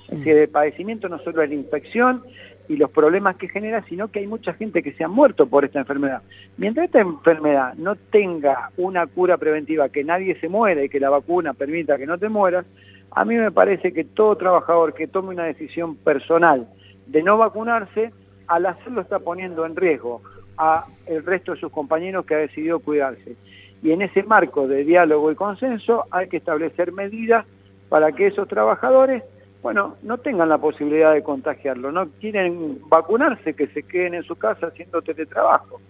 Es 0.09 0.18
decir, 0.18 0.37
el 0.37 0.49
padecimiento 0.49 1.09
no 1.09 1.18
solo 1.20 1.42
es 1.42 1.49
la 1.49 1.54
infección 1.54 2.23
y 2.68 2.76
los 2.76 2.90
problemas 2.90 3.37
que 3.37 3.49
genera, 3.49 3.82
sino 3.88 4.09
que 4.09 4.20
hay 4.20 4.26
mucha 4.26 4.54
gente 4.54 4.82
que 4.82 4.92
se 4.92 5.04
ha 5.04 5.09
muerto 5.09 5.47
por 5.47 5.64
esta 5.64 5.80
enfermedad. 5.80 6.23
Mientras 6.56 6.87
esta 6.87 7.00
enfermedad 7.00 7.75
no 7.75 7.97
tenga 7.97 8.70
una 8.76 9.06
cura 9.06 9.37
preventiva, 9.38 9.88
que 9.88 10.04
nadie 10.04 10.38
se 10.40 10.49
muera 10.49 10.82
y 10.85 10.88
que 10.88 11.00
la 11.00 11.11
vacuna 11.11 11.54
permita 11.54 11.99
que 11.99 12.06
no 12.06 12.18
te 12.18 12.28
mueras, 12.28 12.66
a 13.12 13.25
mí 13.25 13.35
me 13.37 13.50
parece 13.50 13.92
que 13.92 14.04
todo 14.04 14.37
trabajador 14.37 14.94
que 14.94 15.09
tome 15.09 15.30
una 15.30 15.44
decisión 15.44 15.97
personal 15.97 16.68
de 17.06 17.23
no 17.23 17.38
vacunarse, 17.38 18.12
al 18.47 18.66
hacerlo 18.66 19.00
está 19.00 19.18
poniendo 19.18 19.66
en 19.66 19.75
riesgo 19.75 20.23
a 20.61 20.85
el 21.07 21.25
resto 21.25 21.55
de 21.55 21.61
sus 21.61 21.73
compañeros 21.73 22.26
que 22.26 22.35
ha 22.35 22.38
decidido 22.38 22.81
cuidarse. 22.81 23.35
Y 23.83 23.93
en 23.93 24.02
ese 24.02 24.23
marco 24.23 24.69
de 24.69 24.85
diálogo 24.85 25.33
y 25.33 25.35
consenso 25.35 26.05
hay 26.11 26.29
que 26.29 26.37
establecer 26.37 26.93
medidas 26.93 27.47
para 27.88 28.12
que 28.12 28.26
esos 28.26 28.47
trabajadores, 28.47 29.23
bueno, 29.62 29.97
no 30.02 30.19
tengan 30.19 30.50
la 30.50 30.59
posibilidad 30.59 31.14
de 31.14 31.23
contagiarlo. 31.23 31.90
No 31.90 32.09
quieren 32.21 32.79
vacunarse, 32.88 33.55
que 33.55 33.69
se 33.69 33.83
queden 33.85 34.14
en 34.14 34.23
su 34.23 34.37
casa 34.37 34.67
haciendo 34.67 35.00
teletrabajo. 35.00 35.81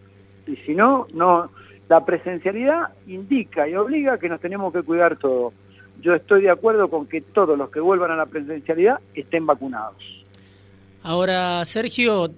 Y 0.47 0.55
si 0.59 0.77
no, 0.77 1.09
no, 1.15 1.50
la 1.89 2.05
presencialidad 2.05 2.91
indica 3.09 3.69
y 3.69 3.75
obliga 3.75 4.19
que 4.19 4.29
nos 4.29 4.41
tenemos 4.41 4.73
que 4.73 4.85
cuidar 4.85 5.17
todos. 5.17 5.53
Yo 6.00 6.15
estoy 6.15 6.43
de 6.43 6.50
acuerdo 6.50 6.89
con 6.89 7.07
que 7.07 7.21
todos 7.21 7.59
los 7.59 7.71
que 7.71 7.81
vuelvan 7.81 8.12
a 8.12 8.17
la 8.17 8.27
presencialidad 8.27 9.00
estén 9.15 9.47
vacunados. 9.47 9.97
Ahora, 11.03 11.65
Sergio, 11.65 12.31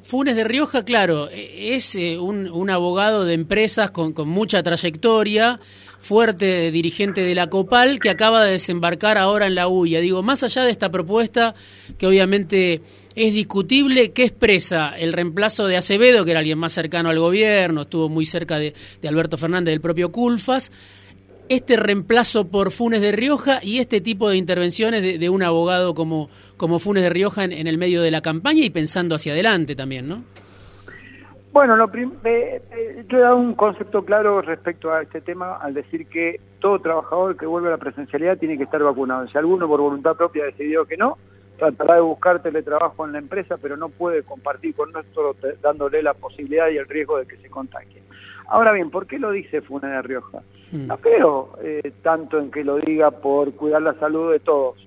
Funes 0.00 0.36
de 0.36 0.44
Rioja, 0.44 0.84
claro, 0.84 1.28
e, 1.30 1.74
es 1.74 1.96
eh, 1.96 2.18
un, 2.18 2.70
abogado 2.70 3.24
de 3.24 3.34
empresas 3.34 3.90
con, 3.90 4.12
con, 4.12 4.28
mucha 4.28 4.62
trayectoria, 4.62 5.58
fuerte 5.98 6.70
dirigente 6.70 7.22
de 7.22 7.34
la 7.34 7.48
COPAL, 7.48 7.98
que 7.98 8.10
acaba 8.10 8.44
de 8.44 8.52
desembarcar 8.52 9.18
ahora 9.18 9.46
en 9.46 9.56
la 9.56 9.66
UIA. 9.66 10.00
Digo, 10.00 10.22
más 10.22 10.44
allá 10.44 10.62
de 10.62 10.70
esta 10.70 10.90
propuesta, 10.90 11.56
que 11.98 12.06
obviamente 12.06 12.82
es 13.16 13.32
discutible, 13.32 14.12
¿qué 14.12 14.24
expresa 14.24 14.94
el 14.96 15.12
reemplazo 15.12 15.66
de 15.66 15.76
Acevedo, 15.76 16.24
que 16.24 16.30
era 16.30 16.40
alguien 16.40 16.58
más 16.58 16.72
cercano 16.72 17.08
al 17.08 17.18
gobierno, 17.18 17.82
estuvo 17.82 18.08
muy 18.08 18.26
cerca 18.26 18.58
de, 18.60 18.74
de 19.02 19.08
Alberto 19.08 19.38
Fernández, 19.38 19.72
del 19.72 19.80
propio 19.80 20.12
Culfas? 20.12 20.70
Este 21.48 21.76
reemplazo 21.76 22.48
por 22.48 22.70
Funes 22.70 23.00
de 23.00 23.12
Rioja 23.12 23.58
y 23.62 23.78
este 23.78 24.00
tipo 24.00 24.28
de 24.28 24.36
intervenciones 24.36 25.20
de, 25.20 25.28
un 25.28 25.42
abogado 25.42 25.94
como, 25.94 26.28
como 26.56 26.78
Funes 26.78 27.02
de 27.02 27.10
Rioja 27.10 27.44
en, 27.44 27.66
el 27.66 27.78
medio 27.78 28.02
de 28.02 28.10
la 28.10 28.22
campaña 28.22 28.64
y 28.64 28.70
pensando 28.70 29.14
hacia 29.14 29.32
adelante 29.32 29.74
también, 29.76 30.08
¿no? 30.08 30.22
Bueno, 31.52 31.76
lo 31.76 31.84
eh, 31.94 32.10
eh, 32.24 33.04
yo 33.08 33.18
he 33.18 33.20
dado 33.20 33.36
un 33.36 33.54
concepto 33.54 34.04
claro 34.04 34.42
respecto 34.42 34.92
a 34.92 35.02
este 35.02 35.20
tema 35.20 35.56
al 35.58 35.72
decir 35.72 36.08
que 36.08 36.40
todo 36.58 36.80
trabajador 36.80 37.36
que 37.36 37.46
vuelve 37.46 37.68
a 37.68 37.72
la 37.72 37.78
presencialidad 37.78 38.38
tiene 38.38 38.56
que 38.56 38.64
estar 38.64 38.82
vacunado. 38.82 39.28
Si 39.28 39.38
alguno 39.38 39.68
por 39.68 39.80
voluntad 39.80 40.16
propia 40.16 40.42
ha 40.42 40.46
decidido 40.46 40.84
que 40.84 40.96
no, 40.96 41.16
tratará 41.56 41.94
de 41.94 42.00
buscar 42.00 42.42
teletrabajo 42.42 43.06
en 43.06 43.12
la 43.12 43.18
empresa, 43.18 43.56
pero 43.60 43.76
no 43.76 43.88
puede 43.88 44.24
compartir 44.24 44.74
con 44.74 44.90
nosotros 44.90 45.36
dándole 45.62 46.02
la 46.02 46.14
posibilidad 46.14 46.68
y 46.70 46.78
el 46.78 46.88
riesgo 46.88 47.18
de 47.18 47.26
que 47.26 47.36
se 47.36 47.48
contagie. 47.48 48.02
Ahora 48.48 48.72
bien, 48.72 48.90
¿por 48.90 49.06
qué 49.06 49.18
lo 49.18 49.30
dice 49.30 49.62
Funes 49.62 49.90
de 49.90 50.02
Rioja? 50.02 50.42
Mm. 50.72 50.86
No 50.86 50.96
creo 50.98 51.58
eh, 51.62 51.92
tanto 52.02 52.38
en 52.38 52.50
que 52.50 52.64
lo 52.64 52.76
diga 52.76 53.10
por 53.10 53.52
cuidar 53.54 53.82
la 53.82 53.94
salud 53.94 54.32
de 54.32 54.40
todos. 54.40 54.86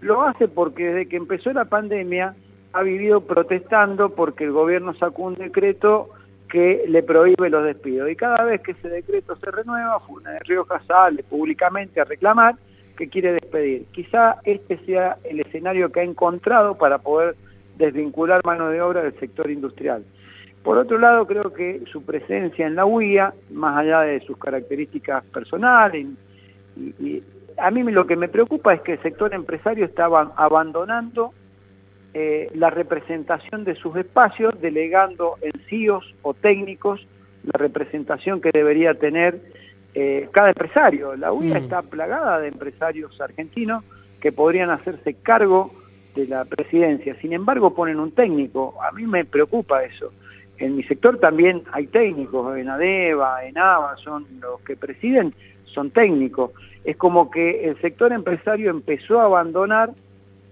Lo 0.00 0.22
hace 0.22 0.48
porque 0.48 0.86
desde 0.86 1.08
que 1.08 1.16
empezó 1.16 1.52
la 1.52 1.64
pandemia 1.64 2.34
ha 2.72 2.82
vivido 2.82 3.20
protestando 3.22 4.10
porque 4.10 4.44
el 4.44 4.52
gobierno 4.52 4.94
sacó 4.94 5.24
un 5.24 5.34
decreto 5.34 6.10
que 6.50 6.84
le 6.86 7.02
prohíbe 7.02 7.48
los 7.48 7.64
despidos. 7.64 8.10
Y 8.10 8.16
cada 8.16 8.44
vez 8.44 8.60
que 8.60 8.72
ese 8.72 8.88
decreto 8.88 9.36
se 9.36 9.50
renueva, 9.50 10.00
Funes 10.00 10.32
de 10.32 10.38
Rioja 10.40 10.82
sale 10.86 11.22
públicamente 11.22 12.00
a 12.00 12.04
reclamar 12.04 12.56
que 12.96 13.08
quiere 13.08 13.32
despedir. 13.32 13.86
Quizá 13.92 14.36
este 14.44 14.76
sea 14.84 15.16
el 15.24 15.40
escenario 15.40 15.90
que 15.90 16.00
ha 16.00 16.04
encontrado 16.04 16.76
para 16.76 16.98
poder 16.98 17.36
desvincular 17.78 18.42
mano 18.44 18.68
de 18.68 18.82
obra 18.82 19.02
del 19.02 19.18
sector 19.18 19.50
industrial. 19.50 20.04
Por 20.62 20.78
otro 20.78 20.98
lado, 20.98 21.26
creo 21.26 21.52
que 21.52 21.82
su 21.90 22.04
presencia 22.04 22.66
en 22.66 22.76
la 22.76 22.86
UIA, 22.86 23.34
más 23.50 23.78
allá 23.78 24.02
de 24.02 24.20
sus 24.20 24.38
características 24.38 25.24
personales, 25.24 26.06
y, 26.76 27.22
a 27.58 27.70
mí 27.70 27.82
lo 27.82 28.06
que 28.06 28.16
me 28.16 28.28
preocupa 28.28 28.72
es 28.72 28.80
que 28.80 28.92
el 28.92 29.02
sector 29.02 29.34
empresario 29.34 29.84
estaba 29.84 30.32
abandonando 30.36 31.34
eh, 32.14 32.50
la 32.54 32.70
representación 32.70 33.64
de 33.64 33.74
sus 33.74 33.94
espacios, 33.96 34.58
delegando 34.60 35.36
en 35.42 35.52
CIOs 35.68 36.14
o 36.22 36.32
técnicos 36.32 37.06
la 37.44 37.58
representación 37.58 38.40
que 38.40 38.50
debería 38.52 38.94
tener 38.94 39.40
eh, 39.94 40.28
cada 40.32 40.48
empresario. 40.48 41.14
La 41.16 41.32
UIA 41.32 41.54
mm. 41.54 41.56
está 41.58 41.82
plagada 41.82 42.38
de 42.40 42.48
empresarios 42.48 43.20
argentinos 43.20 43.84
que 44.20 44.32
podrían 44.32 44.70
hacerse 44.70 45.14
cargo 45.14 45.70
de 46.14 46.26
la 46.26 46.44
presidencia. 46.46 47.14
Sin 47.16 47.32
embargo, 47.32 47.74
ponen 47.74 47.98
un 47.98 48.12
técnico. 48.12 48.76
A 48.82 48.92
mí 48.92 49.06
me 49.06 49.24
preocupa 49.24 49.84
eso 49.84 50.12
en 50.62 50.76
mi 50.76 50.84
sector 50.84 51.18
también 51.18 51.64
hay 51.72 51.88
técnicos, 51.88 52.56
en 52.56 52.68
ADEVA, 52.68 53.46
en 53.46 53.58
ABA, 53.58 53.96
son 53.96 54.26
los 54.40 54.60
que 54.60 54.76
presiden, 54.76 55.34
son 55.64 55.90
técnicos. 55.90 56.52
Es 56.84 56.96
como 56.96 57.30
que 57.30 57.68
el 57.68 57.80
sector 57.80 58.12
empresario 58.12 58.70
empezó 58.70 59.20
a 59.20 59.24
abandonar 59.24 59.90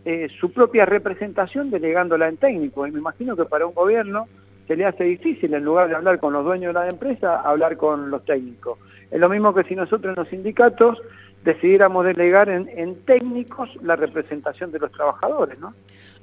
eh, 0.04 0.28
su 0.40 0.52
propia 0.52 0.84
representación 0.84 1.70
delegándola 1.70 2.28
en 2.28 2.38
técnico. 2.38 2.86
Y 2.86 2.90
me 2.90 2.98
imagino 2.98 3.36
que 3.36 3.44
para 3.44 3.66
un 3.66 3.74
gobierno 3.74 4.26
se 4.66 4.74
le 4.74 4.84
hace 4.84 5.04
difícil, 5.04 5.54
en 5.54 5.64
lugar 5.64 5.88
de 5.88 5.94
hablar 5.94 6.18
con 6.18 6.32
los 6.32 6.44
dueños 6.44 6.74
de 6.74 6.80
la 6.80 6.88
empresa, 6.88 7.40
hablar 7.40 7.76
con 7.76 8.10
los 8.10 8.24
técnicos. 8.24 8.78
Es 9.12 9.20
lo 9.20 9.28
mismo 9.28 9.54
que 9.54 9.64
si 9.64 9.76
nosotros 9.76 10.16
en 10.16 10.22
los 10.22 10.28
sindicatos 10.28 10.98
decidiéramos 11.44 12.04
delegar 12.04 12.48
en, 12.48 12.68
en, 12.76 12.96
técnicos 13.04 13.70
la 13.82 13.96
representación 13.96 14.72
de 14.72 14.78
los 14.78 14.92
trabajadores, 14.92 15.58
¿no? 15.58 15.72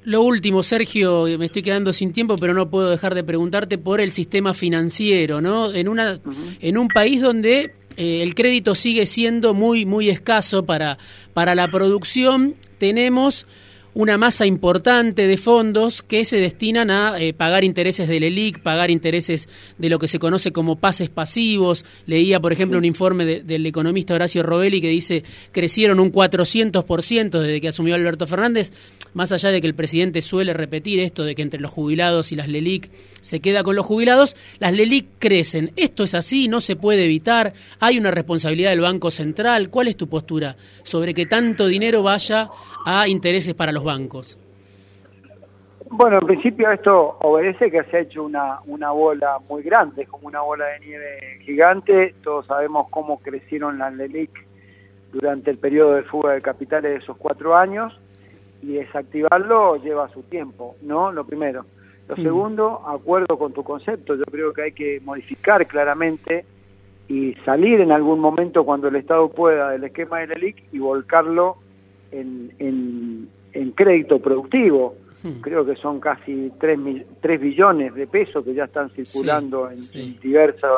Lo 0.08 0.22
último, 0.22 0.64
Sergio, 0.64 1.26
me 1.38 1.48
estoy 1.48 1.64
quedando 1.64 1.92
sin 1.92 2.14
tiempo, 2.14 2.38
pero 2.38 2.54
no 2.54 2.70
puedo 2.70 2.90
dejar 2.90 3.14
de 3.14 3.26
preguntarte 3.26 3.78
por 3.78 4.00
el 4.00 4.14
sistema 4.14 4.54
financiero, 4.54 5.42
¿no? 5.42 5.74
En 5.74 5.90
una, 5.90 6.18
en 6.62 6.78
un 6.78 6.88
país 6.88 7.22
donde 7.22 7.74
eh, 7.98 8.22
el 8.24 8.34
crédito 8.34 8.74
sigue 8.74 9.06
siendo 9.06 9.54
muy, 9.54 9.86
muy 9.86 10.10
escaso 10.10 10.66
para, 10.66 10.98
para 11.34 11.56
la 11.56 11.70
producción, 11.70 12.56
tenemos 12.78 13.46
una 13.98 14.16
masa 14.16 14.46
importante 14.46 15.26
de 15.26 15.38
fondos 15.38 16.04
que 16.04 16.24
se 16.24 16.40
destinan 16.40 16.92
a 16.92 17.20
eh, 17.20 17.34
pagar 17.34 17.64
intereses 17.64 18.08
del 18.08 18.26
ELIC, 18.26 18.60
pagar 18.62 18.92
intereses 18.92 19.50
de 19.80 19.90
lo 19.90 19.98
que 19.98 20.08
se 20.08 20.20
conoce 20.20 20.52
como 20.52 20.76
pases 20.76 21.10
pasivos. 21.10 21.84
Leía, 22.06 22.40
por 22.40 22.54
ejemplo, 22.54 22.78
un 22.78 22.86
informe 22.86 23.26
del 23.26 23.66
economista 23.66 24.14
Horacio 24.14 24.44
Robelli 24.44 24.82
que 24.82 24.90
dice 24.90 25.24
crecieron 25.52 26.00
un 26.00 26.12
400% 26.12 27.40
desde 27.40 27.60
que 27.60 27.70
asumió 27.70 27.96
Alberto 27.96 28.28
Fernández, 28.28 28.72
más 29.14 29.32
allá 29.32 29.50
de 29.50 29.62
que 29.62 29.68
el 29.68 29.76
presidente 29.76 30.22
suele 30.22 30.54
repetir 30.54 31.00
esto 31.00 31.24
de 31.24 31.36
que 31.36 31.42
entre 31.42 31.60
los 31.60 31.72
jubilados 31.72 32.32
y 32.32 32.36
las 32.36 32.48
LELIC 32.48 32.92
se 32.92 33.40
queda 33.40 33.64
con 33.64 33.76
los 33.76 33.86
jubilados, 33.86 34.36
las 34.60 34.74
LELIC 34.74 35.08
crecen. 35.20 35.72
¿Esto 35.76 36.04
es 36.04 36.14
así? 36.14 36.48
¿No 36.48 36.60
se 36.60 36.76
puede 36.76 37.06
evitar? 37.06 37.54
¿Hay 37.80 37.98
una 37.98 38.12
responsabilidad 38.12 38.72
del 38.72 38.82
Banco 38.82 39.12
Central? 39.12 39.70
¿Cuál 39.70 39.88
es 39.88 39.98
tu 39.98 40.08
postura 40.08 40.56
sobre 40.84 41.14
que 41.14 41.26
tanto 41.26 41.68
dinero 41.68 42.04
vaya 42.04 42.50
a 42.86 43.08
intereses 43.08 43.54
para 43.54 43.72
los 43.72 43.84
bancos? 43.84 44.38
Bueno, 45.90 46.20
en 46.20 46.28
principio 46.28 46.70
esto 46.70 47.18
obedece 47.22 47.72
que 47.72 47.82
se 47.86 47.98
ha 47.98 48.00
hecho 48.02 48.24
una, 48.24 48.60
una 48.66 48.92
bola 48.92 49.40
muy 49.50 49.64
grande, 49.64 50.06
como 50.06 50.28
una 50.28 50.42
bola 50.42 50.66
de 50.66 50.80
nieve 50.82 51.40
gigante. 51.46 52.14
Todos 52.24 52.46
sabemos 52.46 52.88
cómo 52.90 53.20
crecieron 53.20 53.78
las 53.78 53.94
LELIC 53.94 54.30
durante 55.14 55.50
el 55.50 55.58
periodo 55.58 55.94
de 55.94 56.04
fuga 56.04 56.34
de 56.34 56.42
capitales 56.42 56.92
de 56.92 56.98
esos 56.98 57.16
cuatro 57.16 57.56
años 57.56 57.98
y 58.62 58.74
desactivarlo 58.74 59.78
lleva 59.78 60.10
su 60.10 60.24
tiempo, 60.24 60.76
¿no? 60.82 61.12
Lo 61.12 61.26
primero. 61.26 61.66
Lo 62.08 62.16
segundo, 62.16 62.84
acuerdo 62.88 63.38
con 63.38 63.52
tu 63.52 63.64
concepto, 63.64 64.16
yo 64.16 64.24
creo 64.32 64.54
que 64.54 64.62
hay 64.62 64.72
que 64.72 65.02
modificar 65.04 65.68
claramente 65.68 66.46
y 67.10 67.34
salir 67.46 67.82
en 67.82 67.92
algún 67.92 68.20
momento 68.20 68.64
cuando 68.64 68.88
el 68.88 68.96
Estado 68.96 69.30
pueda 69.30 69.72
del 69.72 69.84
esquema 69.84 70.20
de 70.20 70.28
LELIC 70.28 70.64
y 70.72 70.80
volcarlo 70.80 71.58
en, 72.12 72.54
en, 72.60 73.30
en 73.54 73.72
crédito 73.72 74.20
productivo. 74.20 74.96
Creo 75.42 75.66
que 75.66 75.76
son 75.76 76.00
casi 76.00 76.54
3, 76.58 76.80
3 77.20 77.42
billones 77.42 77.94
de 77.96 78.08
pesos 78.08 78.46
que 78.46 78.54
ya 78.54 78.66
están 78.66 78.90
circulando 78.92 79.70
en, 79.70 80.20
diversos 80.22 80.72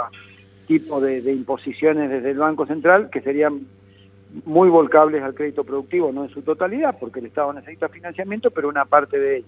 tipos 0.65 1.03
de, 1.03 1.21
de, 1.21 1.33
imposiciones 1.33 2.09
desde 2.09 2.31
el 2.31 2.38
Banco 2.38 2.65
Central, 2.65 3.09
que 3.12 3.21
serían 3.21 3.67
muy 4.45 4.69
volcables 4.69 5.24
al 5.24 5.33
crédito 5.33 5.63
productivo, 5.63 6.12
no 6.12 6.24
en 6.24 6.29
su 6.29 6.41
totalidad, 6.41 6.98
porque 7.00 7.19
el 7.19 7.27
Estado 7.27 7.53
necesita 7.53 7.89
financiamiento, 7.89 8.51
pero 8.51 8.69
una 8.69 8.86
parte 8.86 9.19
de 9.19 9.38
ello. 9.38 9.48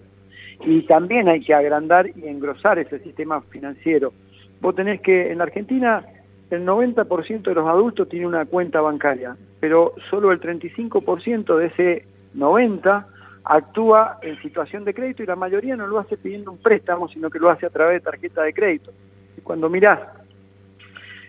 Y 0.64 0.82
también 0.82 1.28
hay 1.28 1.40
que 1.40 1.54
agrandar 1.54 2.08
y 2.08 2.26
engrosar 2.26 2.78
ese 2.78 2.98
sistema 3.00 3.40
financiero. 3.42 4.12
Vos 4.60 4.74
tenés 4.74 5.00
que, 5.00 5.30
en 5.30 5.38
la 5.38 5.44
Argentina, 5.44 6.04
el 6.50 6.66
90% 6.66 7.42
de 7.42 7.54
los 7.54 7.66
adultos 7.66 8.08
tiene 8.08 8.26
una 8.26 8.44
cuenta 8.44 8.80
bancaria, 8.80 9.36
pero 9.60 9.94
solo 10.10 10.32
el 10.32 10.40
35% 10.40 11.56
de 11.56 11.66
ese 11.66 12.06
90% 12.36 13.06
actúa 13.44 14.18
en 14.22 14.40
situación 14.40 14.84
de 14.84 14.94
crédito 14.94 15.22
y 15.22 15.26
la 15.26 15.36
mayoría 15.36 15.76
no 15.76 15.86
lo 15.86 15.98
hace 15.98 16.16
pidiendo 16.16 16.52
un 16.52 16.58
préstamo, 16.58 17.08
sino 17.08 17.28
que 17.28 17.38
lo 17.38 17.50
hace 17.50 17.66
a 17.66 17.70
través 17.70 17.94
de 17.94 18.10
tarjeta 18.10 18.42
de 18.42 18.52
crédito. 18.52 18.92
Y 19.36 19.40
cuando 19.40 19.68
mirás 19.68 19.98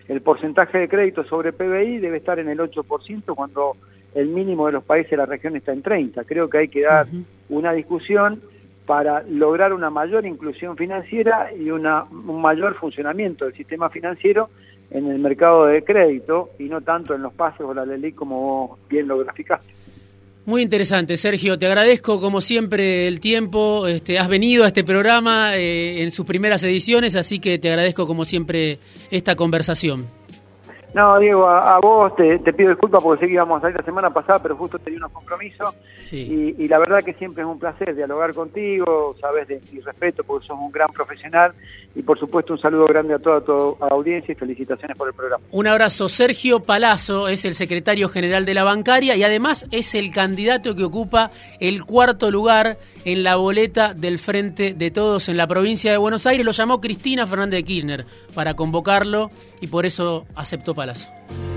el 0.08 0.20
porcentaje 0.20 0.78
de 0.78 0.88
crédito 0.88 1.24
sobre 1.24 1.52
PBI 1.52 1.98
debe 1.98 2.18
estar 2.18 2.38
en 2.38 2.48
el 2.48 2.58
8% 2.58 3.34
cuando 3.34 3.76
el 4.14 4.28
mínimo 4.28 4.66
de 4.66 4.72
los 4.72 4.84
países 4.84 5.10
de 5.10 5.16
la 5.16 5.26
región 5.26 5.56
está 5.56 5.72
en 5.72 5.82
30. 5.82 6.24
Creo 6.24 6.48
que 6.48 6.58
hay 6.58 6.68
que 6.68 6.82
dar 6.82 7.06
una 7.48 7.72
discusión 7.72 8.40
para 8.86 9.22
lograr 9.22 9.72
una 9.72 9.90
mayor 9.90 10.26
inclusión 10.26 10.76
financiera 10.76 11.50
y 11.52 11.70
una, 11.70 12.04
un 12.04 12.40
mayor 12.40 12.74
funcionamiento 12.74 13.46
del 13.46 13.54
sistema 13.54 13.88
financiero 13.88 14.50
en 14.90 15.06
el 15.06 15.18
mercado 15.18 15.66
de 15.66 15.82
crédito 15.82 16.50
y 16.58 16.64
no 16.64 16.82
tanto 16.82 17.14
en 17.14 17.22
los 17.22 17.32
pases 17.32 17.62
o 17.62 17.72
la 17.72 17.86
ley 17.86 18.12
como 18.12 18.78
bien 18.88 19.08
lo 19.08 19.18
graficaste. 19.18 19.72
Muy 20.46 20.60
interesante, 20.60 21.16
Sergio. 21.16 21.58
Te 21.58 21.66
agradezco 21.66 22.20
como 22.20 22.42
siempre 22.42 23.08
el 23.08 23.18
tiempo. 23.18 23.86
Este, 23.86 24.18
has 24.18 24.28
venido 24.28 24.64
a 24.64 24.66
este 24.66 24.84
programa 24.84 25.56
eh, 25.56 26.02
en 26.02 26.10
sus 26.10 26.26
primeras 26.26 26.62
ediciones, 26.64 27.16
así 27.16 27.38
que 27.38 27.58
te 27.58 27.70
agradezco 27.70 28.06
como 28.06 28.26
siempre 28.26 28.78
esta 29.10 29.36
conversación. 29.36 30.06
No, 30.94 31.18
Diego, 31.18 31.48
a, 31.48 31.80
vos 31.80 32.14
te, 32.14 32.38
pido 32.52 32.70
disculpas 32.70 33.02
porque 33.02 33.24
sé 33.24 33.28
que 33.28 33.34
íbamos 33.34 33.58
a 33.58 33.62
salir 33.62 33.76
la 33.76 33.84
semana 33.84 34.10
pasada, 34.10 34.40
pero 34.40 34.56
justo 34.56 34.78
tenía 34.78 34.98
unos 34.98 35.10
compromisos. 35.10 35.74
Y, 36.12 36.54
y, 36.56 36.68
la 36.68 36.78
verdad 36.78 37.02
que 37.02 37.14
siempre 37.14 37.42
es 37.42 37.48
un 37.48 37.58
placer 37.58 37.96
dialogar 37.96 38.32
contigo, 38.32 39.16
sabes 39.20 39.48
de 39.48 39.60
mi 39.72 39.80
respeto 39.80 40.22
porque 40.22 40.46
sos 40.46 40.56
un 40.56 40.70
gran 40.70 40.88
profesional. 40.92 41.52
Y 41.96 42.02
por 42.02 42.18
supuesto 42.18 42.54
un 42.54 42.60
saludo 42.60 42.86
grande 42.86 43.14
a 43.14 43.18
toda 43.18 43.40
tu 43.40 43.76
audiencia 43.80 44.32
y 44.32 44.34
felicitaciones 44.34 44.96
por 44.96 45.08
el 45.08 45.14
programa. 45.14 45.44
Un 45.52 45.66
abrazo. 45.66 46.08
Sergio 46.08 46.60
Palazzo 46.60 47.28
es 47.28 47.44
el 47.44 47.54
secretario 47.54 48.08
general 48.08 48.44
de 48.44 48.54
la 48.54 48.64
bancaria 48.64 49.14
y 49.14 49.22
además 49.22 49.68
es 49.70 49.94
el 49.94 50.12
candidato 50.12 50.74
que 50.74 50.84
ocupa 50.84 51.30
el 51.60 51.84
cuarto 51.84 52.32
lugar 52.32 52.78
en 53.04 53.22
la 53.22 53.36
boleta 53.36 53.94
del 53.94 54.18
Frente 54.18 54.74
de 54.74 54.90
Todos 54.90 55.28
en 55.28 55.36
la 55.36 55.46
provincia 55.46 55.92
de 55.92 55.98
Buenos 55.98 56.26
Aires. 56.26 56.44
Lo 56.44 56.52
llamó 56.52 56.80
Cristina 56.80 57.26
Fernández 57.26 57.58
de 57.58 57.64
Kirchner 57.64 58.06
para 58.34 58.54
convocarlo 58.54 59.30
y 59.60 59.68
por 59.68 59.86
eso 59.86 60.26
aceptó 60.34 60.74
Palazzo. 60.84 61.53